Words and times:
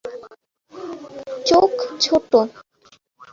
চোখ 1.45 1.71
ছোট। 1.99 2.31